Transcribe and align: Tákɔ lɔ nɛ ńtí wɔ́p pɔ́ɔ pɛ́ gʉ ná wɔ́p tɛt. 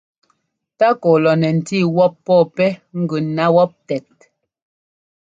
Tákɔ 0.77 1.09
lɔ 1.23 1.31
nɛ 1.41 1.49
ńtí 1.57 1.77
wɔ́p 1.95 2.13
pɔ́ɔ 2.25 2.43
pɛ́ 2.55 2.69
gʉ 3.07 3.17
ná 3.35 3.45
wɔ́p 3.55 3.71
tɛt. 3.87 4.13